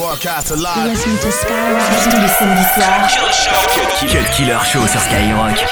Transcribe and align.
Broadcast 0.00 0.56
live. 0.56 0.88
Listen 0.88 1.12
to 1.18 1.30
Skyrock 1.30 1.82
tous 2.04 2.20
les 2.22 2.28
samedis 2.28 2.64
soirs. 2.74 3.06
Cut 4.08 4.30
Killer 4.34 4.56
Show 4.64 4.86
sur 4.86 4.98
Skyrock. 4.98 5.66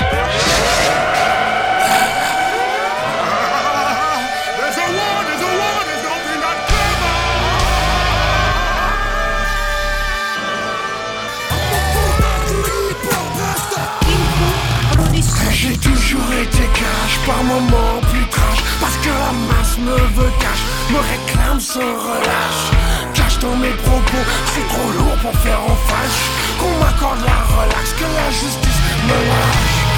J'ai 15.50 15.76
toujours 15.78 16.32
été 16.40 16.68
cash, 16.74 17.18
par 17.26 17.42
moments 17.42 18.00
plus 18.12 18.26
trash 18.28 18.62
Parce 18.80 18.96
que 18.98 19.08
la 19.08 19.32
masse 19.48 19.78
me 19.78 19.96
veut 20.20 20.30
cash, 20.38 20.62
me 20.90 20.98
réclame 20.98 21.60
sans 21.60 21.80
relâche 21.80 22.97
Cache 23.38 23.50
dans 23.50 23.56
mes 23.56 23.70
propos, 23.70 24.24
c'est 24.54 24.66
trop 24.68 24.90
lourd 24.92 25.16
pour 25.22 25.34
faire 25.40 25.60
en 25.60 25.74
fâche 25.74 26.30
Qu'on 26.58 26.78
m'accorde 26.78 27.20
la 27.24 27.56
relax, 27.56 27.92
que 27.92 28.02
la 28.02 28.30
justice 28.30 28.80
me 29.04 29.12
lâche. 29.12 29.88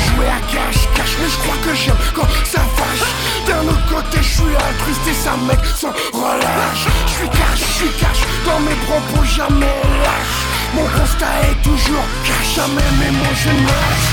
Jouer 0.00 0.26
à 0.28 0.40
cash, 0.50 0.88
cash, 0.94 1.16
mais 1.20 1.28
je 1.28 1.36
crois 1.38 1.56
que 1.62 1.74
j'aime 1.74 1.96
quand 2.14 2.26
ça 2.44 2.60
fâche. 2.76 3.46
D'un 3.46 3.68
autre 3.68 3.86
côté, 3.86 4.18
je 4.22 4.28
suis 4.28 4.56
altruiste 4.56 5.06
et 5.08 5.14
ça 5.14 5.36
mec 5.46 5.58
sans 5.76 5.92
relâche. 6.12 6.86
Je 7.06 7.12
suis 7.12 7.28
cash, 7.28 7.58
je 7.58 7.72
suis 7.74 7.90
cash, 8.00 8.20
dans 8.46 8.60
mes 8.60 8.74
propos 8.86 9.24
jamais 9.24 9.89
mon 10.74 10.82
constat 10.82 11.34
est 11.50 11.62
toujours 11.62 12.06
cash, 12.24 12.54
jamais 12.56 12.90
mes 13.00 13.10
mots 13.10 13.34
je 13.34 13.50
marche 13.50 14.10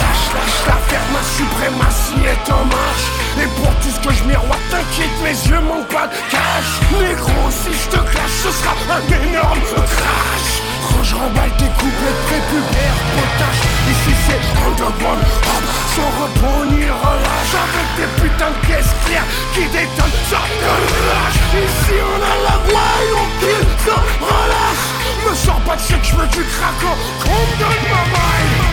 Lâche, 0.00 0.26
lâche 0.34 0.60
l'affaire, 0.66 1.06
ma 1.12 1.22
suprématie 1.36 2.26
est 2.26 2.52
en 2.52 2.64
marche. 2.64 3.06
Et 3.40 3.48
pour 3.56 3.72
tout 3.80 3.90
ce 3.90 4.00
que 4.00 4.14
je 4.14 4.24
miroite, 4.24 4.60
t'inquiète, 4.70 5.16
mes 5.22 5.50
yeux 5.50 5.60
manquent 5.60 5.88
pas 5.88 6.06
de 6.06 6.16
cash 6.30 6.70
Négro, 6.92 7.50
si 7.50 7.72
je 7.72 7.88
te 7.88 8.00
clash, 8.10 8.34
ce 8.44 8.50
sera 8.50 8.74
un 8.96 9.28
énorme 9.28 9.60
crash 9.60 10.69
Range, 11.00 11.14
remballe 11.14 11.50
tes 11.56 11.64
couplets 11.64 12.18
prépubères, 12.26 12.98
potache. 13.16 13.64
Ici 13.90 14.14
c'est 14.26 14.42
underground, 14.66 15.22
hop, 15.22 15.64
sans 15.96 16.10
repos 16.20 16.64
ni 16.70 16.84
relâche. 16.84 17.54
Avec 17.56 17.88
des 17.96 18.20
putains 18.20 18.50
de 18.50 18.66
caisses 18.66 18.94
claires 19.06 19.24
qui 19.54 19.64
détonnent, 19.72 20.20
ça 20.28 20.40
relâche 20.60 21.40
Ici 21.56 21.96
on 22.04 22.20
a 22.20 22.50
la 22.50 22.56
voix 22.68 22.92
et 23.00 23.12
on 23.14 23.40
kill 23.40 23.66
sans 23.84 24.02
relâche. 24.20 25.00
Me 25.26 25.34
sors 25.34 25.60
pas 25.60 25.76
de 25.76 25.80
que 25.80 26.06
je 26.06 26.14
veux 26.16 26.26
du 26.28 26.44
craquant 26.44 26.96
Qu'on 27.22 27.30
me 27.30 27.58
donne 27.58 27.82
ma 27.90 28.02
maille 28.18 28.69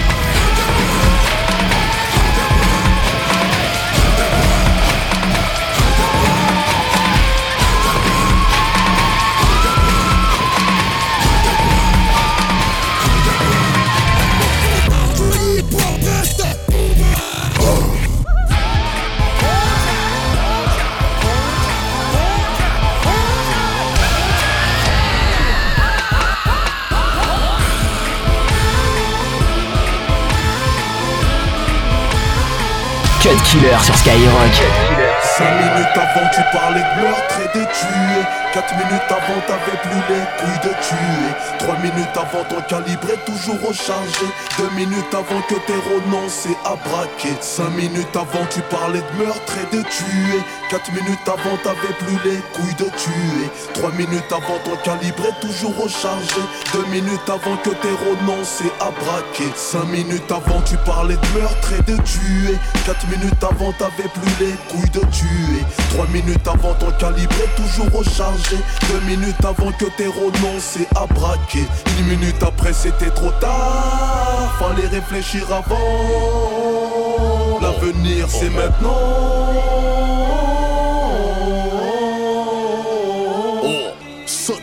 Killer 33.48 33.78
sur 33.82 33.96
Skyrock. 33.96 34.62
5 35.22 35.46
minutes 35.62 35.96
avant 35.96 36.28
tu 36.34 36.42
parlais 36.52 36.82
de 36.82 37.02
meurtre 37.02 37.40
et 37.40 37.58
de 37.58 37.64
tuer 37.64 38.47
4 38.54 38.74
minutes 38.78 39.10
avant 39.10 39.42
t'avais 39.46 39.78
plus 39.84 40.02
les 40.10 40.24
couilles 40.38 40.70
de 40.70 40.74
tuer. 40.82 41.58
3 41.60 41.76
minutes 41.80 42.16
avant 42.16 42.44
ton 42.46 42.62
calibre 42.68 43.08
est 43.12 43.26
toujours 43.26 43.60
rechargé 43.68 44.26
2 44.58 44.70
minutes 44.76 45.14
avant 45.14 45.42
que 45.42 45.56
t'aies 45.66 45.84
renoncé 45.94 46.50
à 46.64 46.76
braquer 46.76 47.36
5 47.42 47.70
minutes 47.72 48.16
avant 48.16 48.46
tu 48.50 48.62
parlais 48.70 49.02
de 49.02 49.24
meurtre 49.24 49.54
et 49.62 49.76
de 49.76 49.82
tuer. 49.84 50.40
4 50.70 50.92
minutes 50.94 51.28
avant 51.28 51.58
t'avais 51.64 51.94
plus 52.00 52.18
les 52.30 52.38
couilles 52.54 52.76
de 52.76 52.90
tuer. 52.96 53.50
3 53.74 53.92
minutes 53.92 54.32
avant 54.32 54.60
ton 54.64 54.76
calibre 54.84 55.24
est 55.28 55.40
toujours 55.46 55.76
rechargé 55.84 56.42
2 56.74 56.86
minutes 56.92 57.28
avant 57.28 57.58
que 57.58 57.70
t'aies 57.70 58.00
renoncé 58.10 58.72
à 58.80 58.92
braquer 58.92 59.52
5 59.56 59.84
minutes 59.86 60.32
avant 60.32 60.62
tu 60.62 60.78
parlais 60.86 61.18
de 61.18 61.40
meurtre 61.40 61.74
et 61.74 61.84
de 61.84 61.98
tuer. 62.04 62.56
4 62.86 63.08
minutes 63.10 63.44
avant 63.44 63.74
t'avais 63.74 64.10
plus 64.10 64.46
les 64.46 64.54
couilles 64.70 64.90
de 64.92 65.06
tuer. 65.12 65.66
3 65.92 66.08
minutes 66.08 66.48
avant 66.48 66.74
ton 66.76 66.92
calibre 66.92 67.36
est 67.44 67.62
toujours 67.62 68.00
rechargé 68.00 68.37
2 68.38 69.00
minutes 69.08 69.44
avant 69.44 69.72
que 69.72 69.86
t'aies 69.86 70.08
renoncé 70.08 70.88
à 70.96 71.06
braquer 71.08 71.66
Une 72.00 72.08
minute 72.08 72.42
après 72.42 72.74
c'était 72.74 73.10
trop 73.10 73.32
tard. 73.40 74.56
Fallait 74.60 74.88
réfléchir 74.88 75.44
avant. 75.52 75.78
L'avenir 77.62 78.28
c'est 78.30 78.50
maintenant 78.50 79.87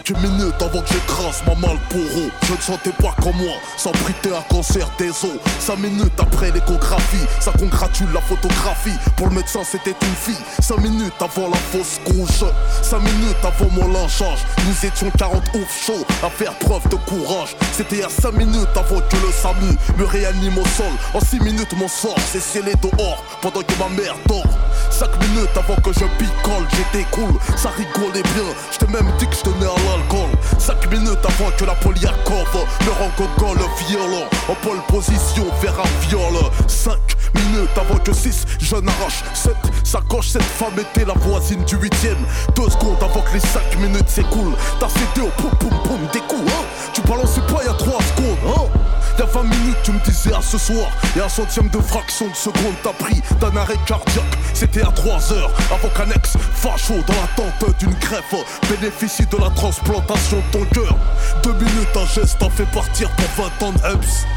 5 0.07 0.21
minutes 0.21 0.61
avant 0.61 0.83
que 0.83 0.89
j'écrase 0.93 1.43
ma 1.47 1.55
malporo 1.55 2.29
Je 2.43 2.53
ne 2.53 2.61
sentais 2.61 2.93
pas 2.93 3.15
comme 3.23 3.37
moi, 3.37 3.55
sans 3.79 3.91
briter 3.93 4.37
un 4.37 4.43
cancer 4.55 4.87
des 4.99 5.09
os. 5.09 5.41
5 5.61 5.79
minutes 5.79 6.13
après 6.19 6.51
l'échographie, 6.51 7.25
ça 7.41 7.53
congratule 7.59 8.13
la 8.13 8.21
photographie. 8.21 8.99
Pour 9.17 9.29
le 9.29 9.37
médecin 9.37 9.61
c'était 9.65 9.97
une 10.03 10.15
fille. 10.15 10.45
5 10.61 10.77
minutes 10.81 11.15
avant 11.21 11.49
la 11.49 11.57
fausse 11.57 12.01
couche. 12.05 12.45
5 12.83 12.99
minutes 12.99 13.37
avant 13.43 13.71
mon 13.71 13.91
lynchage. 13.93 14.45
Nous 14.67 14.87
étions 14.87 15.11
40 15.17 15.43
ouf 15.55 15.87
chauds 15.87 16.07
à 16.23 16.29
faire 16.29 16.53
preuve 16.59 16.87
de 16.91 16.97
courage. 16.97 17.57
C'était 17.73 18.05
à 18.05 18.11
5 18.11 18.33
minutes 18.33 18.77
avant 18.77 19.01
que 19.01 19.17
le 19.17 19.33
SAMU 19.33 19.75
me 19.97 20.05
réanime 20.05 20.59
au 20.59 20.67
sol. 20.67 20.93
En 21.15 21.21
6 21.21 21.41
minutes 21.41 21.73
mon 21.79 21.89
sort 21.89 22.19
s'est 22.31 22.41
scellé 22.41 22.75
dehors 22.83 23.25
Pendant 23.41 23.63
que 23.63 23.75
ma 23.79 23.89
mère 23.89 24.17
dort. 24.29 24.45
5 24.91 25.09
minutes 25.29 25.57
avant 25.57 25.77
que 25.77 25.93
je 25.93 26.05
picole, 26.19 26.67
j'étais 26.77 27.07
cool, 27.11 27.35
ça 27.57 27.71
rigolait 27.71 28.23
bien. 28.23 28.45
J't'ai 28.71 28.87
même 28.87 29.11
dit 29.19 29.27
que 29.27 29.35
je 29.35 29.43
tenais 29.43 29.67
à 29.67 29.94
l'alcool. 29.95 30.31
5 30.59 30.91
minutes 30.91 31.19
avant 31.25 31.51
que 31.57 31.65
la 31.65 31.75
Poliakov 31.75 32.67
me 32.85 32.91
rencontre 32.91 33.55
le 33.55 33.87
violent 33.87 34.27
En 34.49 34.55
pole 34.55 34.81
position 34.89 35.47
vers 35.61 35.79
un 35.79 36.09
viol. 36.09 36.35
5 36.67 36.99
minutes 37.35 37.71
avant 37.77 37.99
que 37.99 38.13
6 38.13 38.45
je 38.61 38.77
n'arrache 38.77 39.23
7 39.35 39.55
sacoche. 39.85 40.29
Cette 40.29 40.43
femme 40.43 40.79
était 40.79 41.05
la 41.05 41.15
voisine 41.15 41.65
du 41.65 41.77
8ème 41.77 42.17
2 42.57 42.71
secondes 42.71 42.97
avant 43.01 43.21
que 43.21 43.35
les 43.35 43.41
5 43.41 43.79
minutes 43.81 44.09
s'écoulent. 44.09 44.57
T'as 44.81 44.89
cédé 44.89 45.27
au 45.27 45.31
poum 45.41 45.51
poum 45.59 45.83
poum 45.85 46.01
des 46.13 46.21
coups 46.21 46.51
hein. 46.53 46.65
Tu 46.93 47.01
balançais 47.03 47.41
pas 47.43 47.61
il 47.63 47.67
y 47.67 47.71
a 47.71 47.75
3 47.75 47.99
secondes 48.03 48.37
hein 48.47 48.74
Y'a 49.19 49.27
20 49.27 49.43
minutes 49.45 49.77
tu 49.85 49.93
me 49.93 50.01
disais 50.01 50.35
à 50.35 50.43
ce 50.43 50.59
soir 50.59 50.89
Et 51.17 51.21
un 51.21 51.29
centième 51.29 51.69
de 51.69 51.79
fraction 51.79 52.29
de 52.29 52.35
seconde 52.35 52.75
t'as 52.83 52.93
pris 52.93 53.23
d'un 53.41 53.57
arrêt 53.57 53.79
cardiaque. 53.87 54.25
C'était 54.53 54.83
à 54.83 54.91
3 54.91 55.33
heures 55.33 55.51
avant 55.71 55.89
qu'un 55.89 56.11
ex 56.11 56.37
facho 56.53 56.95
dans 57.07 57.15
l'attente 57.15 57.79
d'une 57.79 57.95
greffe 57.95 58.35
Bénéficie 58.69 59.27
de 59.27 59.37
la 59.37 59.51
transplantation 59.51 60.39
de 60.39 60.59
ton 60.59 60.65
cœur. 60.75 60.97
Deux 61.43 61.53
minutes 61.53 61.97
un 61.97 62.07
geste 62.07 62.39
t'en 62.39 62.51
fait 62.51 62.67
partir 62.73 63.09
pour 63.11 63.45
20 63.61 63.69
ans 63.69 63.73
de 63.73 63.79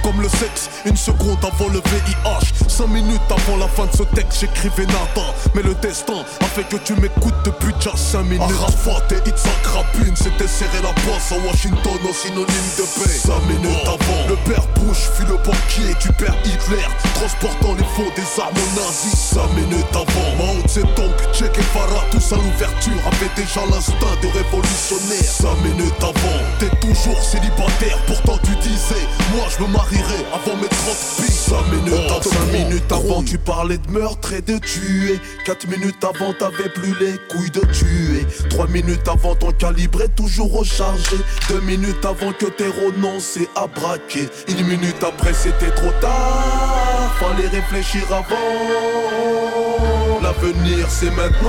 Comme 0.04 0.22
le 0.22 0.30
sexe, 0.30 0.70
une 0.86 0.98
seconde 0.98 1.38
avant 1.44 1.70
le 1.70 1.80
VIH 1.80 2.68
5 2.68 2.88
minutes 2.88 3.22
avant 3.30 3.58
la 3.58 3.68
fin 3.68 3.86
de 3.86 3.96
ce 3.96 4.04
texte 4.04 4.42
j'écrivais 4.42 4.86
Nathan. 4.86 5.34
Mais 5.56 5.64
le 5.64 5.74
destin 5.76 6.24
a 6.42 6.46
fait 6.46 6.64
que 6.64 6.78
tu 6.78 6.94
m'écoutes 6.94 7.34
depuis 7.44 7.74
déjà 7.74 7.96
5 7.96 8.24
minutes. 8.24 8.42
Arafat 8.42 9.04
et 9.12 9.30
Itzhak 9.30 9.66
Rabin 9.66 10.14
C'était 10.16 10.48
serré 10.48 10.82
la 10.84 10.92
bosse 11.04 11.32
à 11.32 11.48
Washington 11.48 11.98
au 12.08 12.14
synonyme 12.14 12.46
de 12.78 13.04
paix. 13.04 13.10
5 13.10 13.34
minutes 13.48 13.88
avant 13.88 14.28
Le 14.30 14.36
père 14.50 14.67
Bush 14.76 15.10
fut 15.16 15.26
le 15.26 15.38
banquier 15.38 15.94
du 16.02 16.12
père 16.14 16.36
Hitler. 16.46 16.86
Transportant 17.16 17.74
les 17.76 17.84
fonds 17.96 18.12
des 18.16 18.42
armes 18.42 18.54
nazis. 18.76 19.14
5 19.34 19.54
minutes 19.56 19.94
avant 19.94 20.30
Mao 20.38 20.68
Zedong, 20.68 21.14
Che 21.34 21.46
Guevara. 21.54 22.04
Tous 22.12 22.34
à 22.34 22.38
l'ouverture 22.38 23.00
avaient 23.06 23.34
déjà 23.36 23.62
l'instinct 23.70 24.16
de 24.22 24.28
révolutionnaire. 24.28 25.24
5 25.24 25.58
minutes 25.64 26.02
avant 26.02 26.40
T'es 26.60 26.69
toujours 26.81 27.22
célibataire 27.22 27.98
Pourtant 28.08 28.38
tu 28.44 28.56
disais 28.58 29.06
Moi 29.36 29.46
je 29.50 29.64
me 29.64 29.69
marierai 29.69 30.25
avant 30.34 30.56
mes 30.58 30.68
30 30.68 30.98
piges. 31.18 31.30
5 31.30 31.68
minutes 31.72 32.10
avant 32.10 32.22
5 32.22 32.47
minutes 32.77 32.91
avant 32.91 33.24
tu 33.24 33.38
parlais 33.39 33.77
de 33.77 33.91
meurtre 33.91 34.33
et 34.33 34.41
de 34.41 34.57
tuer. 34.59 35.19
4 35.45 35.68
minutes 35.68 36.03
avant 36.03 36.33
t'avais 36.33 36.69
plus 36.69 36.94
les 37.00 37.18
couilles 37.29 37.50
de 37.50 37.62
tuer. 37.71 38.25
3 38.50 38.68
minutes 38.68 39.07
avant 39.07 39.35
ton 39.35 39.51
calibre 39.51 40.01
est 40.03 40.15
toujours 40.15 40.51
rechargé 40.51 41.18
2 41.50 41.62
minutes 41.62 42.06
avant 42.06 42.33
que 42.33 42.45
t'aies 42.45 42.68
renoncé 42.68 43.50
à 43.56 43.68
braquer 43.68 44.29
Une 44.47 44.68
minute 44.68 45.03
après 45.03 45.33
c'était 45.33 45.71
trop 45.71 45.91
tard. 46.01 47.15
Fallait 47.19 47.47
réfléchir 47.47 48.03
avant. 48.12 48.35
L'avenir 50.21 50.85
c'est 50.89 51.12
maintenant. 51.12 51.47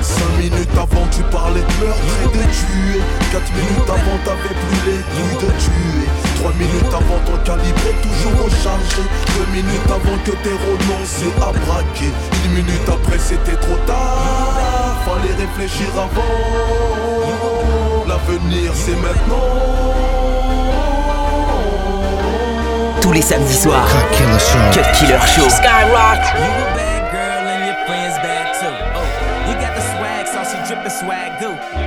5 0.00 0.24
minutes 0.38 0.76
avant 0.76 1.06
tu 1.10 1.22
parlais 1.24 1.60
de 1.60 1.84
meurtre 1.84 2.02
et 2.22 2.28
de 2.28 2.42
tuer. 2.42 3.00
4 3.32 3.52
minutes 3.52 3.88
avant 3.88 4.18
t'avais 4.24 4.54
plus 4.54 4.80
les 4.86 5.02
couilles 5.02 5.46
de 5.46 5.52
tuer 5.58 6.21
3 6.42 6.52
minutes 6.54 6.92
avant 6.92 7.20
ton 7.24 7.38
calibre 7.44 7.80
est 7.88 8.00
toujours 8.02 8.44
rechargé 8.44 9.02
2 9.38 9.56
minutes 9.56 9.88
avant 9.88 10.18
que 10.24 10.32
t'aies 10.42 10.58
renoncé 10.68 11.26
à 11.40 11.52
braquer 11.66 12.12
Une 12.44 12.52
minute 12.52 12.88
après 12.88 13.18
c'était 13.18 13.56
trop 13.56 13.78
tard 13.86 14.52
réfléchir 15.42 15.88
avant. 15.94 16.22
L'avenir 18.06 18.72
c'est 18.74 18.96
maintenant. 18.96 19.36
Tous 23.00 23.12
les 23.12 23.22
samedis 23.22 23.54
soirs, 23.54 23.88
Cut 24.12 24.80
Killer 24.98 25.18
Show. 25.26 25.48
Skyrock. 25.48 26.22
You 26.38 26.42
a 26.42 26.74
bad 26.76 27.02
girl 27.12 27.46
and 27.48 27.66
your 27.66 27.78
friends 27.86 28.16
bad 28.22 28.54
too. 28.60 28.74
Oh, 28.94 29.06
you 29.48 29.54
got 29.54 29.74
the 29.74 29.82
swag, 29.82 30.26
saucy 30.26 30.58
drippin' 30.66 30.90
swag 30.90 31.40
goo. 31.40 31.81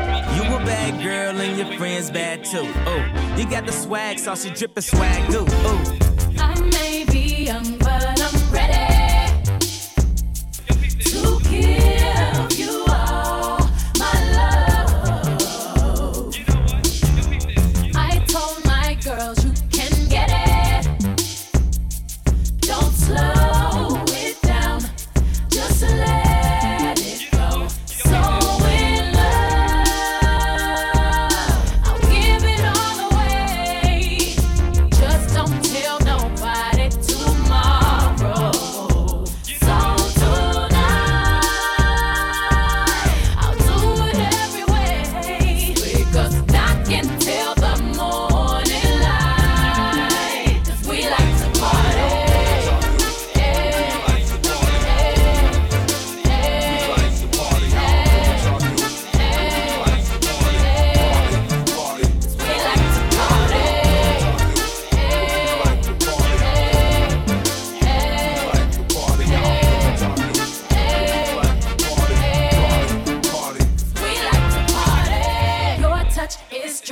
Bad 0.85 1.01
girl 1.01 1.41
and 1.41 1.57
your 1.57 1.79
friends 1.79 2.11
bad 2.11 2.45
too. 2.45 2.61
Oh, 2.85 3.35
you 3.35 3.49
got 3.49 3.65
the 3.65 3.71
swag, 3.71 4.19
saucy 4.19 4.51
drippin' 4.51 4.83
swag 4.83 5.31
goo. 5.31 5.43
Oh. 5.47 5.97
I 6.37 6.61
may 6.61 7.05
be 7.05 7.45
young, 7.45 7.79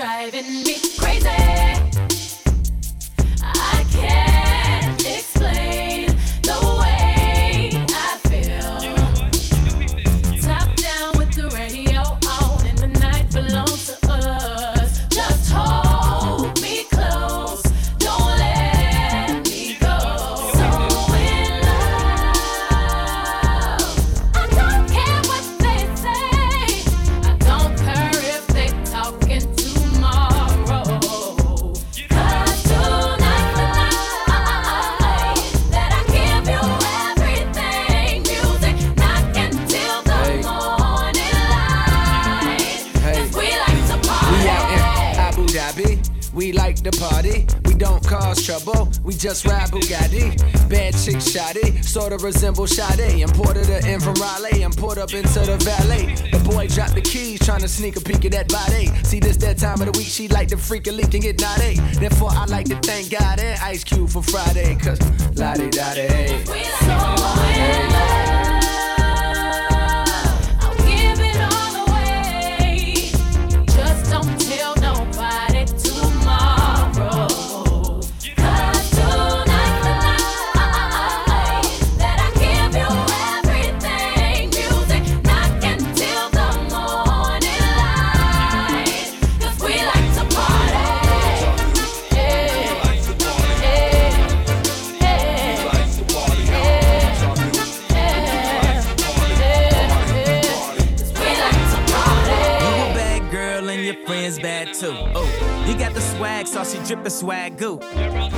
driving 0.03 0.63
me 0.65 0.75
crazy. 0.97 1.52
Just 49.23 49.45
ride 49.45 49.69
Bugatti. 49.69 50.35
Bad 50.69 50.93
chick 50.93 51.21
shoddy, 51.21 51.81
sorta 51.81 52.17
resemble 52.17 52.67
Sade. 52.67 53.21
Imported 53.21 53.67
her 53.67 53.79
in 53.87 54.01
from 54.01 54.15
Raleigh 54.15 54.63
and 54.63 54.75
put 54.75 54.97
up 54.97 55.13
into 55.13 55.39
the 55.39 55.57
valet. 55.63 56.13
The 56.29 56.39
boy 56.49 56.67
dropped 56.67 56.95
the 56.95 57.01
keys, 57.01 57.39
trying 57.39 57.61
to 57.61 57.69
sneak 57.69 57.95
a 57.95 58.01
peek 58.01 58.25
at 58.25 58.33
that 58.33 58.49
body. 58.49 58.87
See 59.03 59.21
this 59.21 59.37
that 59.37 59.57
time 59.57 59.79
of 59.81 59.91
the 59.91 59.97
week, 59.97 60.07
she 60.07 60.27
like 60.27 60.49
to 60.49 60.57
freak 60.57 60.87
a 60.87 60.91
leak 60.91 61.13
and 61.13 61.23
get 61.23 61.39
naughty. 61.39 61.79
Therefore, 61.99 62.31
I 62.31 62.45
like 62.45 62.67
to 62.67 62.75
thank 62.75 63.09
God 63.11 63.39
and 63.39 63.57
Ice 63.61 63.85
Cube 63.85 64.09
for 64.09 64.21
Friday, 64.21 64.75
cause 64.75 64.99
la 65.37 65.53
di 65.53 65.69
da 65.69 65.93
di. 106.73 106.83
drippin' 106.87 107.11
swag 107.11 107.57
goo. 107.57 107.79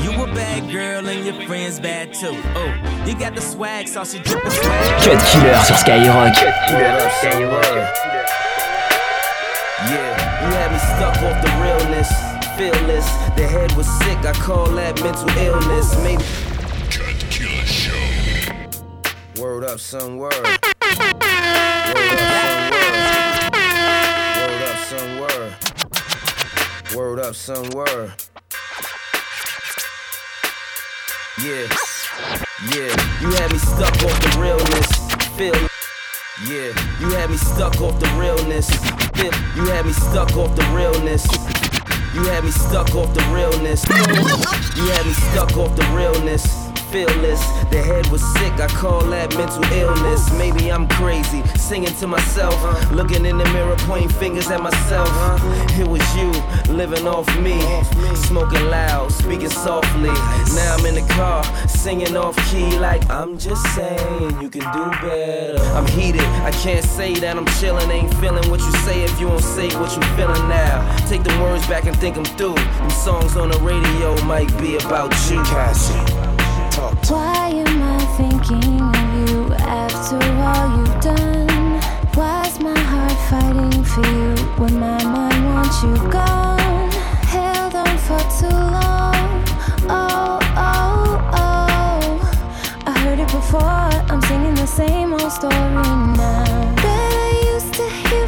You 0.03 0.11
a 0.23 0.27
bad 0.33 0.71
girl 0.71 1.07
and 1.07 1.25
your 1.25 1.47
friends 1.47 1.79
bad 1.79 2.13
too. 2.13 2.35
Oh, 2.55 3.03
you 3.05 3.17
got 3.17 3.35
the 3.35 3.41
swag, 3.41 3.87
saucy 3.87 4.19
drippin' 4.19 4.51
swag. 4.51 5.01
Cut 5.01 5.19
killer 5.31 5.55
sur 5.63 5.75
Skyrock. 5.75 6.33
Cut 6.35 6.53
killer 6.67 6.99
sur 6.99 7.09
Skyrock. 7.21 7.95
Yeah, 9.89 10.41
you 10.41 10.55
had 10.55 10.71
me 10.71 10.79
stuck 10.79 11.17
off 11.23 11.37
the 11.43 11.51
realness, 11.61 12.09
fearless. 12.57 13.07
The 13.35 13.47
head 13.47 13.71
was 13.73 13.87
sick, 13.99 14.17
I 14.25 14.33
call 14.33 14.67
that 14.71 15.01
mental 15.03 15.29
illness. 15.37 15.95
Maybe. 16.03 16.23
Cut 16.91 17.17
killer 17.29 17.65
show. 17.65 19.41
Word 19.41 19.63
up, 19.63 19.79
son, 19.79 20.17
word. 20.17 20.33
Word 21.95 22.19
up, 22.19 22.54
word. 26.95 27.19
Up, 27.19 27.35
word. 27.75 28.13
Yeah, 31.43 31.67
yeah, 32.71 32.93
you 33.19 33.29
had 33.33 33.51
me 33.51 33.57
stuck 33.57 33.93
off 34.03 34.17
the 34.21 34.37
realness. 34.39 34.87
Feel, 35.35 35.53
yeah, 36.47 36.71
you 36.99 37.11
had 37.11 37.29
me 37.29 37.37
stuck 37.37 37.81
off 37.81 37.99
the 37.99 38.07
realness. 38.17 38.69
Feel, 39.15 39.33
you 39.55 39.69
had 39.71 39.85
me 39.85 39.91
stuck 39.91 40.35
off 40.37 40.55
the 40.55 40.63
realness. 40.73 41.27
You 42.13 42.23
had 42.27 42.45
me 42.45 42.51
stuck 42.51 42.95
off 42.95 43.13
the 43.13 43.23
realness. 43.33 43.83
You 44.77 44.85
had 44.91 45.05
me 45.05 45.13
stuck 45.13 45.57
off 45.57 45.75
the 45.75 45.83
realness 45.93 46.64
fearless. 46.91 47.41
The 47.71 47.81
head 47.81 48.07
was 48.07 48.21
sick, 48.33 48.53
I 48.59 48.67
call 48.67 49.01
that 49.11 49.35
mental 49.35 49.63
illness. 49.71 50.31
Maybe 50.33 50.71
I'm 50.71 50.87
crazy, 50.87 51.43
singing 51.57 51.93
to 51.95 52.07
myself, 52.07 52.55
looking 52.91 53.25
in 53.25 53.37
the 53.37 53.45
mirror, 53.53 53.75
pointing 53.79 54.09
fingers 54.09 54.49
at 54.49 54.61
myself. 54.61 55.09
It 55.79 55.87
was 55.87 56.03
you, 56.15 56.31
living 56.73 57.07
off 57.07 57.27
me, 57.39 57.59
smoking 58.15 58.65
loud, 58.69 59.11
speaking 59.11 59.49
softly. 59.49 60.13
Now 60.55 60.75
I'm 60.77 60.85
in 60.85 60.95
the 60.95 61.13
car, 61.13 61.43
singing 61.67 62.15
off 62.17 62.35
key, 62.49 62.77
like 62.79 63.07
I'm 63.09 63.37
just 63.37 63.63
saying 63.75 64.41
you 64.41 64.49
can 64.49 64.65
do 64.73 64.85
better. 65.01 65.63
I'm 65.75 65.87
heated, 65.87 66.27
I 66.43 66.51
can't 66.51 66.85
say 66.85 67.13
that 67.15 67.37
I'm 67.37 67.47
chilling, 67.59 67.89
ain't 67.91 68.13
feeling 68.15 68.49
what 68.49 68.59
you 68.59 68.71
say 68.85 69.03
if 69.03 69.19
you 69.19 69.27
don't 69.27 69.41
say 69.41 69.67
what 69.79 69.95
you 69.95 70.01
feeling 70.15 70.47
now. 70.49 70.81
Take 71.07 71.23
the 71.23 71.35
words 71.41 71.65
back 71.67 71.85
and 71.85 71.95
think 71.97 72.17
I'm 72.17 72.25
through. 72.25 72.55
Them 72.55 72.89
songs 72.89 73.35
on 73.37 73.49
the 73.49 73.59
radio 73.59 74.15
might 74.25 74.49
be 74.59 74.77
about 74.77 75.13
you. 75.29 75.43
Cassie. 75.43 76.24
Why 77.07 77.49
am 77.49 77.83
I 77.83 77.99
thinking 78.17 78.81
of 78.81 79.29
you 79.29 79.53
after 79.53 80.17
all 80.41 80.77
you've 80.77 80.99
done? 81.01 81.79
Why's 82.15 82.59
my 82.59 82.79
heart 82.79 83.19
fighting 83.29 83.83
for 83.83 84.01
you 84.01 84.33
when 84.57 84.79
my 84.79 85.03
mind 85.03 85.45
wants 85.45 85.83
you 85.83 85.95
gone? 86.09 86.89
Held 87.29 87.75
on 87.75 87.97
for 88.07 88.17
too 88.39 88.57
long. 88.77 89.43
Oh, 89.87 90.39
oh, 90.57 91.21
oh. 91.33 92.83
I 92.87 92.99
heard 93.01 93.19
it 93.19 93.31
before, 93.31 93.61
I'm 93.61 94.21
singing 94.23 94.55
the 94.55 94.65
same 94.65 95.13
old 95.13 95.31
story 95.31 95.53
now. 95.53 96.73
That 96.81 97.13
I 97.27 97.53
used 97.53 97.73
to 97.75 97.83
hear 97.87 98.27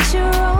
natural 0.00 0.59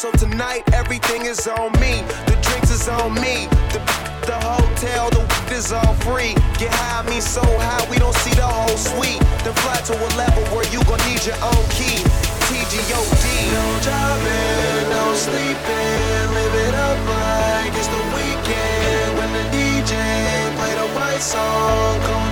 So 0.00 0.10
tonight 0.12 0.64
everything 0.72 1.26
is 1.26 1.46
on 1.46 1.72
me. 1.72 2.00
The 2.24 2.32
drinks 2.40 2.70
is 2.70 2.88
on 2.88 3.12
me. 3.20 3.52
The, 3.68 3.84
the 4.24 4.38
hotel, 4.40 5.10
the 5.10 5.20
is 5.52 5.72
all 5.72 5.92
free. 6.00 6.32
Get 6.56 6.72
high, 6.72 7.04
me 7.04 7.20
so 7.20 7.44
high 7.44 7.84
we 7.90 7.98
don't 7.98 8.16
see 8.24 8.32
the 8.32 8.48
whole 8.48 8.80
suite. 8.80 9.20
Then 9.44 9.52
fly 9.60 9.76
to 9.76 9.92
a 9.92 10.08
level 10.16 10.42
where 10.56 10.64
you 10.72 10.80
gon' 10.88 11.04
need 11.04 11.20
your 11.28 11.36
own 11.44 11.64
key. 11.68 12.00
TGOD. 12.48 13.24
No 13.52 13.64
driving, 13.84 14.88
no 14.88 15.04
sleeping, 15.12 16.24
live 16.32 16.56
it 16.64 16.74
up 16.80 16.98
like 17.04 17.76
it's 17.76 17.92
the 17.92 18.00
weekend. 18.16 19.20
When 19.20 19.30
the 19.36 19.44
DJ 19.52 19.92
play 20.56 20.72
the 20.80 20.88
right 20.96 21.20
song, 21.20 22.29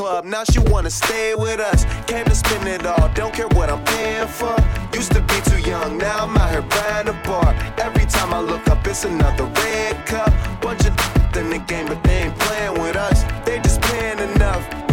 club, 0.00 0.24
now 0.24 0.44
she 0.44 0.60
wanna 0.70 0.90
stay 0.90 1.34
with 1.34 1.60
us. 1.60 1.84
Came 2.06 2.24
to 2.24 2.34
spend 2.34 2.66
it 2.66 2.86
all, 2.86 3.08
don't 3.14 3.32
care 3.34 3.48
what 3.48 3.68
I'm 3.70 3.84
paying 3.84 4.28
for. 4.28 4.56
Used 4.94 5.12
to 5.12 5.20
be 5.20 5.38
too 5.50 5.60
young, 5.70 5.98
now 5.98 6.24
I'm 6.24 6.36
out 6.36 6.50
here 6.50 6.62
buying 6.62 7.08
a 7.08 7.16
bar. 7.28 7.54
Every 7.78 8.06
time 8.06 8.32
I 8.32 8.40
look 8.40 8.66
up, 8.68 8.86
it's 8.86 9.04
another 9.04 9.44
red 9.44 10.06
cup. 10.06 10.32
Bunch 10.60 10.86
of 10.86 10.94
in 11.36 11.48
the 11.50 11.58
game, 11.58 11.86
but 11.86 12.02
they 12.02 12.24
ain't 12.24 12.38
playing 12.38 12.74
with 12.82 12.96
us. 12.96 13.24
They 13.44 13.58
just 13.60 13.80
paying 13.82 14.18
enough. 14.18 14.89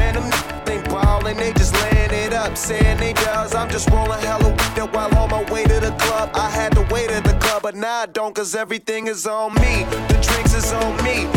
Them 1.27 1.37
they 1.37 1.53
just 1.53 1.73
laying 1.81 2.11
it 2.11 2.33
up. 2.33 2.57
Saying 2.57 2.97
they 2.99 3.13
does, 3.13 3.53
I'm 3.53 3.69
just 3.69 3.89
rolling 3.89 4.19
hella 4.21 4.49
weed 4.49 4.93
while 4.93 5.13
on 5.17 5.29
my 5.29 5.43
way 5.51 5.63
to 5.63 5.79
the 5.79 5.91
club. 5.99 6.29
I 6.33 6.49
had 6.49 6.73
to 6.75 6.81
wait 6.89 7.09
at 7.11 7.23
the 7.23 7.33
club, 7.33 7.63
but 7.63 7.75
now 7.75 8.01
I 8.01 8.05
don't, 8.05 8.33
cause 8.33 8.55
everything 8.55 9.07
is 9.07 9.27
on 9.27 9.53
me. 9.55 9.85
The 10.09 10.17
drinks 10.21 10.53
is 10.53 10.71
on 10.73 10.95
me. 11.03 11.27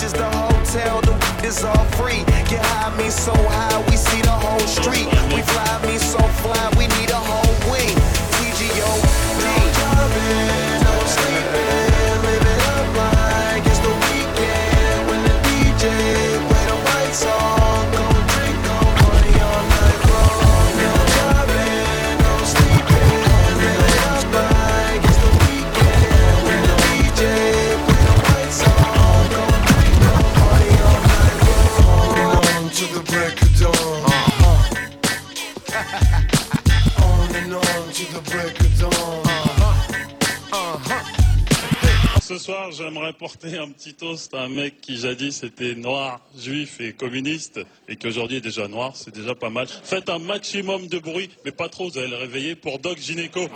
Just 0.00 0.16
the 0.16 0.28
hotel, 0.30 1.00
the 1.02 1.16
is 1.46 1.62
all 1.64 1.84
free. 1.96 2.24
Get 2.48 2.64
high, 2.64 2.96
me 2.96 3.10
so 3.10 3.34
high, 3.34 3.78
we 3.90 3.96
see 3.96 4.22
the 4.22 4.30
whole 4.30 4.66
street. 4.66 5.06
We 5.34 5.42
fly, 5.42 5.86
me 5.86 5.98
so 5.98 6.18
fly, 6.42 6.72
we 6.78 6.86
need 6.98 7.10
a 7.10 7.20
whole 7.30 7.70
wing. 7.70 7.96
TGO, 8.36 9.06
soir, 43.06 43.12
j'aimerais 43.12 43.12
porter 43.12 43.58
un 43.58 43.70
petit 43.70 43.94
toast 43.94 44.34
à 44.34 44.42
un 44.42 44.48
mec 44.48 44.80
qui 44.80 44.98
jadis 44.98 45.42
était 45.42 45.74
noir, 45.74 46.20
juif 46.36 46.80
et 46.80 46.92
communiste, 46.92 47.60
et 47.88 47.96
qui 47.96 48.06
aujourd'hui 48.06 48.38
est 48.38 48.40
déjà 48.40 48.68
noir, 48.68 48.92
c'est 48.94 49.14
déjà 49.14 49.34
pas 49.34 49.50
mal. 49.50 49.66
Faites 49.68 50.08
un 50.08 50.18
maximum 50.18 50.86
de 50.88 50.98
bruit, 50.98 51.30
mais 51.44 51.52
pas 51.52 51.68
trop, 51.68 51.90
vous 51.90 51.98
allez 51.98 52.08
le 52.08 52.16
réveiller 52.16 52.54
pour 52.54 52.78
Doc 52.78 52.98
Gynéco. 52.98 53.48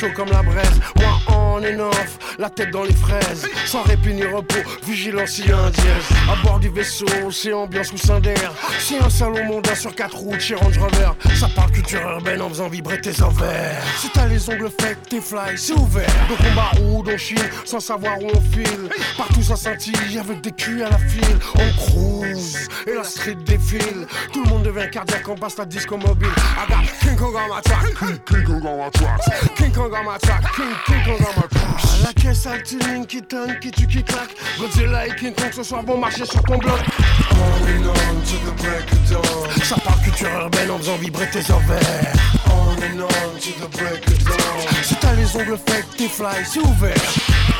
Chaud 0.00 0.12
comme 0.14 0.30
la 0.30 0.42
braise. 0.42 0.80
Moi 0.96 1.12
on 1.28 1.62
and 1.62 1.80
off, 1.80 2.18
la 2.38 2.48
tête 2.48 2.70
dans 2.70 2.84
les 2.84 2.94
fraises. 2.94 3.46
Sans 3.66 3.82
répit 3.82 4.14
ni 4.14 4.24
repos, 4.24 4.62
vigilance 4.86 5.40
a 5.50 5.56
un 5.56 5.70
dièse. 5.70 6.08
À 6.30 6.42
bord 6.42 6.58
du 6.58 6.70
vaisseau, 6.70 7.06
c'est 7.30 7.52
ambiance 7.52 7.92
ou 7.92 8.20
d'air. 8.20 8.52
C'est 8.78 8.98
un 8.98 9.10
salon 9.10 9.44
mondain 9.44 9.74
sur 9.74 9.94
quatre 9.94 10.16
roues 10.16 10.38
chez 10.38 10.54
Range 10.54 10.78
Rover. 10.78 11.10
Ça 11.34 11.48
parle 11.54 11.70
culture 11.72 12.00
urbaine 12.00 12.40
en 12.40 12.48
faisant 12.48 12.68
vibrer 12.68 13.00
tes. 13.00 13.12
Si 13.12 14.08
t'as 14.14 14.19
les 14.40 14.54
ongles 14.54 14.70
faits, 14.80 15.08
tes 15.08 15.20
fly, 15.20 15.56
c'est 15.56 15.72
ouvert. 15.74 16.08
Donc 16.28 16.38
on 16.40 16.54
baroude, 16.54 17.10
on 17.12 17.18
chine, 17.18 17.38
sans 17.64 17.80
savoir 17.80 18.18
où 18.20 18.26
on 18.34 18.40
file. 18.40 18.88
Partout 19.16 19.42
ça 19.42 19.56
scintille, 19.56 20.18
avec 20.18 20.40
des 20.40 20.52
culs 20.52 20.82
à 20.82 20.90
la 20.90 20.98
file. 20.98 21.38
On 21.54 21.72
cruise, 21.76 22.68
et 22.86 22.94
la 22.94 23.04
street 23.04 23.36
défile. 23.44 24.06
Tout 24.32 24.44
le 24.44 24.50
monde 24.50 24.62
devient 24.62 24.88
cardiaque, 24.90 25.28
on 25.28 25.34
passe 25.34 25.58
la 25.58 25.64
disco 25.66 25.96
mobile. 25.96 26.28
I 26.28 26.68
got 26.68 26.76
King 27.00 27.16
Kong 27.16 27.34
on 27.34 27.54
my 27.54 27.60
track, 27.62 27.84
King, 27.98 28.44
Kong 28.44 28.66
on 28.66 28.84
my 28.84 28.90
track, 28.90 29.20
King 29.56 29.72
Kong 29.72 29.92
on 29.92 30.04
my 30.04 30.18
track, 30.18 30.42
King, 30.54 30.74
King 30.86 31.04
Kong 31.04 31.26
on 31.26 31.40
my 31.40 31.48
track. 31.48 32.02
La 32.02 32.12
caisse 32.12 32.46
altine 32.46 33.06
qui 33.06 33.22
tonne, 33.22 33.58
qui 33.60 33.70
tue, 33.70 33.86
qui 33.86 34.02
claque. 34.02 34.34
Godzilla 34.58 35.06
et 35.06 35.14
King 35.16 35.34
Kong 35.34 35.50
ce 35.52 35.62
soir 35.62 35.82
vont 35.84 35.98
marcher 35.98 36.24
sur 36.24 36.42
ton 36.42 36.58
bloc. 36.58 36.80
On 37.32 38.20
to 38.22 38.36
the 38.36 38.62
break 38.62 38.92
of 38.92 39.10
dawn. 39.10 39.64
Ça 39.64 39.76
parle 39.84 40.00
culture 40.02 40.28
urbaine 40.30 40.70
en 40.70 40.78
faisant 40.78 40.96
vibrer 40.96 41.28
tes 41.30 41.50
ovaires. 41.52 42.39
And 42.82 43.02
on 43.02 43.38
to 43.40 43.52
the 43.60 43.68
break 43.76 44.06
of 44.06 44.24
dawn. 44.24 44.82
Si 44.82 44.94
t'as 44.96 45.14
les 45.14 45.36
ongles 45.36 45.58
faits, 45.66 45.86
tes 45.96 46.08
fly, 46.08 46.44
c'est 46.44 46.60
ouvert. 46.60 46.94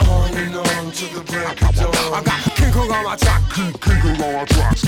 On 0.09 0.35
and 0.35 0.57
on 0.57 0.91
to 0.93 1.05
the 1.15 1.21
break 1.31 1.63
of 1.63 1.75
dawn. 1.77 1.95
I 2.15 2.23
got 2.23 2.41
King 2.57 2.73
Kong 2.73 2.91
on 2.91 3.05
my 3.05 3.17
track, 3.17 3.43
King 3.55 3.73
Kong 3.73 4.23
on 4.23 4.33
my 4.33 4.45
track. 4.47 4.79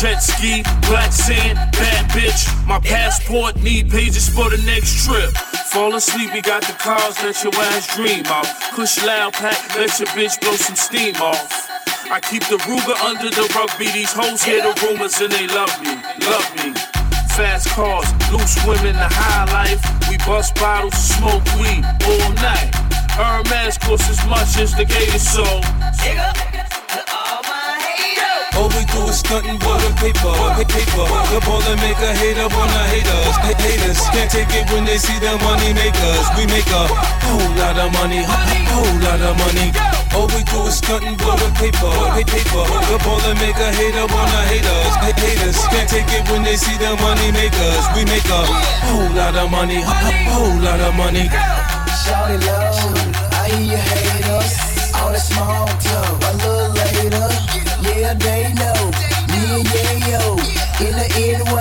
Jet 0.00 0.22
ski, 0.22 0.62
black 0.86 1.12
sand, 1.12 1.58
bad 1.72 2.10
bitch. 2.10 2.46
My 2.66 2.78
passport 2.78 3.56
need 3.56 3.90
pages 3.90 4.28
for 4.28 4.48
the 4.48 4.58
next 4.64 5.04
trip. 5.04 5.30
Fall 5.72 5.94
asleep, 5.96 6.32
we 6.32 6.40
got 6.40 6.62
the 6.62 6.72
cars 6.74 7.16
that 7.16 7.42
your 7.42 7.54
ass 7.74 7.96
dream 7.96 8.24
of. 8.30 8.46
Push 8.74 9.02
loud 9.04 9.32
pack, 9.32 9.58
let 9.76 9.98
your 9.98 10.08
bitch 10.14 10.40
blow 10.40 10.54
some 10.54 10.76
steam 10.76 11.16
off. 11.16 11.68
I 12.10 12.20
keep 12.20 12.46
the 12.46 12.56
Ruger 12.62 12.96
under 13.02 13.28
the 13.28 13.42
rug, 13.54 13.68
rugby. 13.70 13.90
These 13.90 14.12
hoes 14.12 14.42
hear 14.42 14.62
the 14.62 14.72
rumors 14.86 15.20
and 15.20 15.32
they 15.32 15.48
love 15.48 15.74
me, 15.82 15.98
love 16.24 16.48
me. 16.56 16.72
Fast 17.34 17.68
cars, 17.70 18.06
loose 18.30 18.54
women, 18.66 18.94
the 18.94 19.10
high 19.10 19.50
life. 19.50 19.82
We 20.08 20.16
bust 20.18 20.54
bottles, 20.54 20.94
smoke 20.94 21.44
weed 21.58 21.82
all 22.06 22.32
night. 22.38 22.70
Hermes 23.18 23.78
costs 23.78 24.08
as 24.08 24.22
much 24.30 24.62
as 24.62 24.74
the 24.74 24.84
gator 24.84 25.18
soul. 25.18 25.60
All 28.68 28.76
we 28.76 28.84
do 28.84 29.00
is 29.08 29.22
stuntin' 29.24 29.56
with 29.64 29.80
the 29.80 29.90
paper, 29.96 30.28
pa- 30.28 30.60
paper. 30.60 31.06
The 31.32 31.40
ball 31.40 31.64
and 31.72 31.80
make 31.80 31.96
a 32.04 32.12
hater 32.20 32.48
wanna 32.52 32.82
hate 32.92 33.08
us. 33.08 33.36
Ha- 33.40 33.56
Haters 33.64 33.96
can't 34.12 34.28
take 34.30 34.52
it 34.52 34.68
when 34.70 34.84
they 34.84 34.98
see 34.98 35.16
the 35.24 35.32
money 35.40 35.72
makers. 35.72 36.26
We 36.36 36.44
make 36.52 36.68
a 36.68 36.84
whole 37.24 37.48
lot 37.56 37.80
of 37.80 37.88
money, 37.96 38.20
whole 38.28 38.98
lot 39.00 39.20
of 39.24 39.34
money. 39.40 39.72
All 40.12 40.28
we 40.36 40.44
do 40.52 40.68
is 40.68 40.76
stuntin' 40.84 41.16
with 41.16 41.38
the 41.40 41.48
paper, 41.56 41.88
pa- 42.12 42.20
paper. 42.28 42.64
The 42.92 42.96
ball 43.08 43.20
and 43.24 43.40
make 43.40 43.56
a 43.56 43.70
hater 43.72 44.04
wanna 44.04 44.40
hate 44.52 44.68
us. 44.68 44.92
Ha- 45.00 45.16
Haters 45.16 45.58
can't 45.72 45.88
take 45.88 46.12
it 46.12 46.28
when 46.28 46.42
they 46.44 46.56
see 46.60 46.76
the 46.76 46.92
money 47.00 47.32
makers. 47.32 47.84
We 47.96 48.04
make 48.04 48.28
a 48.28 48.42
whole 48.84 49.08
lot 49.16 49.32
of 49.34 49.48
money, 49.50 49.80
whole 49.80 50.60
lot 50.60 50.80
of 50.80 50.92
money. 50.94 51.24
Shawty 52.04 52.36
low, 52.44 52.92
I 53.32 53.48
hear 53.48 53.64
you 53.72 53.80
haters. 53.80 54.52
All 54.92 55.08
that 55.12 55.24
small 55.24 55.64
talk, 55.80 56.20
little 56.20 56.52
later. 56.52 56.57
Yeah, 58.08 58.14
they 58.14 58.54
know. 58.54 58.88
Me 59.28 59.60
and 59.60 59.68
Yayo 59.68 60.40
in 60.80 60.96
the 60.96 61.06
NY, 61.12 61.60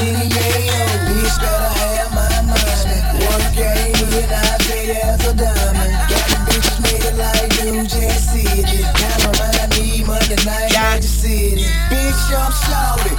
in 0.00 0.16
the 0.16 0.26
Yayo. 0.32 0.80
Bitch 1.04 1.36
better 1.36 1.72
have 1.76 2.08
my 2.16 2.32
money. 2.48 3.00
One 3.28 3.44
game 3.52 3.92
in, 4.16 4.32
I 4.32 4.56
pay 4.64 4.96
as 5.02 5.20
a 5.28 5.36
diamond. 5.36 5.92
Got 6.08 6.24
the 6.24 6.36
bitches 6.48 6.80
nigga 6.80 7.10
like 7.20 7.52
New 7.68 7.84
Jack 7.84 8.16
City. 8.16 8.80
Kinda 8.96 9.28
remind 9.28 9.76
me 9.76 10.04
Monday 10.08 10.40
night, 10.48 10.72
Magic 10.72 11.02
City. 11.04 11.68
Bitch, 11.92 12.32
I'm 12.32 12.52
shouted, 12.64 13.18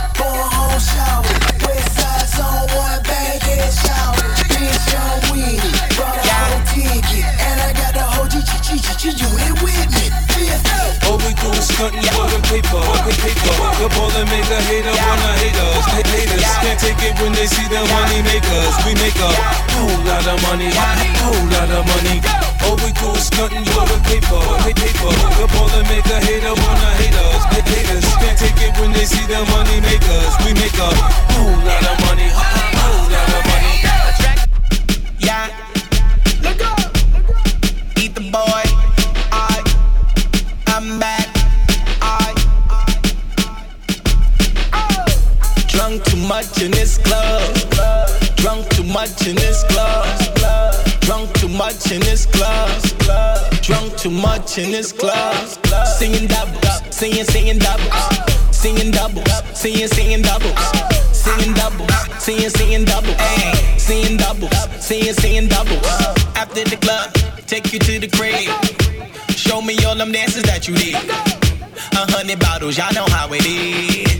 Do 11.75 11.83
is 11.91 12.07
stuntin' 12.07 12.31
the 12.31 12.39
paper, 12.47 12.79
pa- 12.79 13.03
paper. 13.19 13.55
The 13.83 13.87
ball 13.99 14.11
and 14.15 14.27
make 14.31 14.47
a 14.47 14.59
hater 14.63 14.95
wanna 14.95 15.31
hate 15.43 15.59
us. 15.59 15.83
Ha- 15.91 16.07
Haters 16.07 16.47
can't 16.63 16.79
take 16.79 17.01
it 17.03 17.15
when 17.19 17.33
they 17.35 17.47
see 17.47 17.67
the 17.67 17.83
money 17.91 18.21
makers. 18.23 18.73
We 18.87 18.95
make 18.95 19.19
a 19.19 19.29
whole 19.75 19.99
lot 20.07 20.23
of 20.23 20.39
money, 20.47 20.71
whole 20.71 21.45
lot 21.51 21.69
of 21.75 21.83
money. 21.83 22.17
All 22.63 22.77
we 22.79 22.91
do 22.95 23.11
is 23.19 23.27
stuntin' 23.27 23.67
with 23.67 23.87
the 23.91 23.99
paper, 24.07 24.39
pa- 24.39 24.71
paper. 24.71 25.11
The 25.35 25.47
ball 25.51 25.69
and 25.75 25.87
make 25.91 26.07
a 26.07 26.17
hater 26.23 26.53
wanna 26.55 26.89
hate 26.95 27.17
us. 27.27 27.43
Ha- 27.43 27.67
Haters 27.67 28.07
can't 28.23 28.37
take 28.39 28.61
it 28.67 28.73
when 28.79 28.91
they 28.93 29.05
see 29.05 29.25
the 29.27 29.43
money 29.51 29.77
makers. 29.83 30.33
We 30.47 30.53
make 30.55 30.77
a 30.79 30.89
whole 31.35 31.59
lot 31.59 31.83
of 31.91 31.97
money, 32.07 32.27
whole 32.31 33.03
lot 33.11 33.29
of 33.35 33.41
money. 33.51 33.54
Much 46.55 46.63
in 46.63 46.71
this 46.71 46.97
club. 46.97 47.55
Drunk 48.35 48.69
too 48.69 48.83
much 48.83 49.27
in 49.27 49.35
this 49.35 49.63
club. 49.65 50.05
Drunk 51.01 51.33
too 51.33 51.47
much 51.49 51.91
in 51.91 51.99
this 52.01 52.25
club. 52.25 52.81
Drunk 53.61 53.97
too 53.97 54.09
much 54.09 54.57
in 54.57 54.71
this 54.71 54.91
club. 54.91 55.35
Singing 55.97 56.27
doubles, 56.27 56.95
singing, 56.95 57.25
singing 57.25 57.59
doubles. 57.59 57.93
Singing 58.51 58.91
doubles, 58.91 59.25
singing, 59.53 59.87
singing 59.87 60.21
doubles. 60.21 60.55
Singing 61.11 61.53
doubles, 61.53 62.23
singing, 62.23 62.49
singing 62.49 62.85
doubles. 62.85 63.17
Singing 63.77 64.17
doubles, 64.17 64.85
singing, 64.85 65.13
singing 65.13 65.47
doubles. 65.49 65.85
After 66.35 66.63
the 66.63 66.77
club, 66.77 67.13
take 67.47 67.73
you 67.73 67.79
to 67.79 67.99
the 67.99 68.07
crib. 68.07 68.49
Show 69.35 69.61
me 69.61 69.77
all 69.85 69.95
them 69.95 70.11
dances 70.11 70.43
that 70.43 70.67
you 70.67 70.75
did. 70.75 70.95
A 70.95 72.11
hundred 72.11 72.39
bottles, 72.39 72.77
y'all 72.77 72.93
know 72.93 73.05
how 73.09 73.27
it 73.33 73.45
is. 73.45 74.15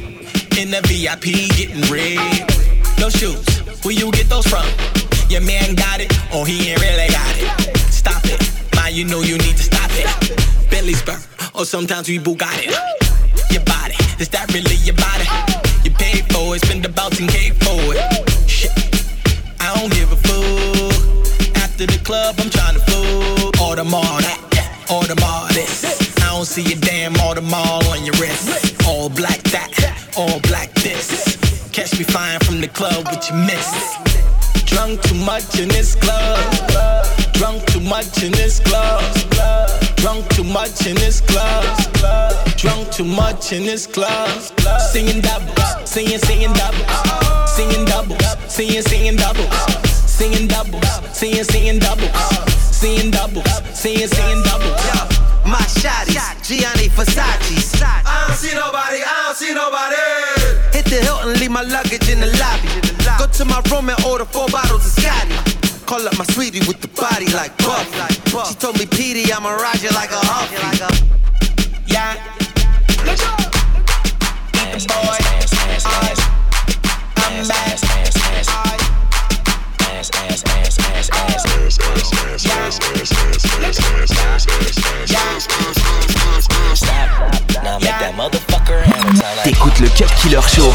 In 0.58 0.72
the 0.72 0.80
VIP, 0.88 1.52
getting 1.58 1.84
red. 1.92 2.16
No 2.98 3.10
shoes, 3.10 3.46
where 3.84 3.94
you 3.94 4.10
get 4.12 4.30
those 4.30 4.48
from? 4.48 4.66
Your 5.30 5.42
man 5.42 5.76
got 5.76 6.00
it, 6.00 6.14
or 6.34 6.48
he 6.48 6.72
ain't 6.72 6.80
really 6.80 7.08
got 7.12 7.36
it. 7.36 7.78
Stop 7.92 8.24
it, 8.24 8.40
man, 8.74 8.96
you 8.96 9.04
know 9.04 9.20
you 9.20 9.38
need 9.38 9.58
to 9.58 9.64
stop 9.64 9.92
it. 9.92 10.08
Bentley's 10.72 11.02
burn, 11.04 11.20
or 11.54 11.62
oh, 11.62 11.64
sometimes 11.66 12.08
we 12.08 12.20
Bugatti. 12.20 12.72
Your 13.52 13.64
body, 13.66 13.96
is 14.18 14.30
that 14.30 14.48
really 14.54 14.76
your 14.88 14.96
body? 14.96 15.28
You 15.84 15.92
paid 15.92 16.24
for 16.32 16.56
it, 16.56 16.64
spend 16.64 16.86
and 16.86 17.30
cake 17.30 17.54
for 17.60 17.76
it. 17.92 18.50
Shit, 18.50 18.72
I 19.60 19.76
don't 19.76 19.92
give 19.92 20.10
a 20.10 20.16
fuck. 20.16 21.58
After 21.58 21.86
the 21.86 22.00
club, 22.06 22.36
I'm 22.40 22.50
trying 22.50 22.76
to 22.76 22.84
fool. 22.88 23.52
All 23.60 23.76
them 23.76 23.94
all 23.94 24.20
that, 24.24 24.88
all 24.90 25.04
them 25.04 25.20
all 25.22 25.48
this. 25.50 25.84
I 26.24 26.32
don't 26.32 26.46
see 26.46 26.72
a 26.72 26.76
damn 26.78 27.16
all 27.20 27.36
them 27.36 27.54
all 27.54 27.84
on 27.90 28.06
your 28.06 28.16
wrist. 28.16 28.88
All 28.88 29.10
black 29.10 29.42
that, 29.52 29.85
all 30.18 30.40
black 30.42 30.72
this. 30.76 31.38
Catch 31.72 31.98
me 31.98 32.06
flying 32.06 32.40
from 32.40 32.62
the 32.62 32.68
club 32.68 33.06
with 33.10 33.28
your 33.30 33.38
miss. 33.38 33.96
Drunk 34.66 35.02
too 35.02 35.16
much 35.16 35.60
in 35.60 35.68
this 35.68 35.96
club. 35.96 36.40
Drunk 37.34 37.66
too 37.68 37.82
much 37.82 38.24
in 38.24 38.32
this 38.32 38.60
club. 38.60 39.04
Drunk 39.98 40.28
too 40.30 40.44
much 40.44 40.88
in 40.88 40.96
this 40.96 41.22
club. 41.22 41.64
Drunk 42.58 42.92
too 42.92 43.04
much 43.04 43.52
in 43.52 43.64
this 43.64 43.88
club. 43.88 44.30
Singing 44.92 45.22
doubles, 45.22 45.90
singing, 45.90 46.20
singing 46.20 46.54
doubles. 46.54 47.52
Singing 47.56 47.86
doubles, 47.86 48.24
singing, 48.48 48.82
singing 48.82 49.16
doubles. 49.16 49.52
Singing 50.10 50.48
doubles, 50.48 50.88
singing, 51.12 51.44
singing 51.44 51.80
doubles. 51.80 52.12
Singing 52.72 53.12
doubles, 53.12 53.44
singing, 53.74 54.08
singing 54.08 54.44
doubles. 54.44 54.82
My 55.46 55.62
shotties, 55.78 56.42
Gianni 56.42 56.90
Versace's. 56.90 57.65
luggage 61.70 62.10
in 62.10 62.20
the 62.20 62.28
lobby. 62.40 62.70
Go 63.18 63.28
to 63.28 63.46
my 63.46 63.62
room 63.72 63.90
and 63.90 64.04
order 64.06 64.26
four 64.26 64.48
bottles 64.50 64.86
of 64.86 64.92
Scotty. 65.04 65.36
Call 65.86 66.08
up 66.08 66.18
my 66.18 66.26
sweetie 66.26 66.66
with 66.68 66.82
the 66.82 66.88
body 66.90 67.28
like 67.34 67.56
Buff. 67.60 67.88
She 68.48 68.56
told 68.56 68.78
me, 68.80 68.86
Petey, 68.86 69.32
I'm 69.32 69.46
a 69.46 69.56
Roger 69.56 69.92
like 69.94 70.12
a 70.12 70.22
hawk." 70.22 70.50
Yeah. 71.86 72.18
Let's 73.06 73.24
go. 73.24 73.36
Boy, 74.88 75.18
I, 75.86 76.16
I'm 77.18 77.48
back. 77.48 77.86
Yeah. 85.08 85.75
Show. 89.86 90.06
Cut 90.06 90.12
Killer 90.18 90.42
Show. 90.42 90.72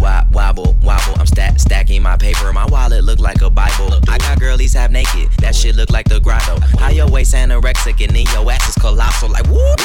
Wobble. 0.00 1.14
I'm 1.18 1.26
stack 1.26 1.58
stacking 1.58 2.02
my 2.02 2.16
paper. 2.16 2.50
My 2.52 2.64
wallet 2.66 3.04
look 3.04 3.18
like 3.18 3.42
a 3.42 3.50
Bible. 3.50 3.92
I 4.08 4.16
got 4.16 4.40
girlies 4.40 4.72
half 4.72 4.90
naked. 4.90 5.28
That 5.40 5.54
shit 5.54 5.76
look 5.76 5.90
like 5.90 6.08
the 6.08 6.18
grotto. 6.20 6.58
How 6.78 6.88
your 6.90 7.10
waist 7.10 7.34
anorexic 7.34 8.02
and 8.02 8.16
then 8.16 8.24
your 8.32 8.50
ass 8.50 8.68
is 8.68 8.74
colossal. 8.76 9.28
Like 9.28 9.46
whoop. 9.48 9.78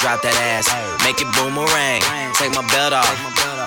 Drop 0.00 0.22
that 0.22 0.36
ass, 0.38 0.70
make 1.04 1.20
it 1.20 1.26
boomerang. 1.34 2.00
Take 2.34 2.54
my 2.54 2.64
belt 2.70 2.92
off. 2.92 3.59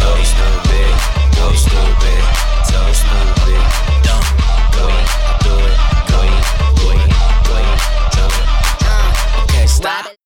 Go 0.00 0.12
stupid, 0.22 0.94
go 1.36 1.52
stupid, 1.52 2.22
so 2.64 2.80
stupid. 2.92 3.62
Dumb, 4.02 4.26
go, 4.72 4.86
do 5.44 5.54
it. 5.66 5.71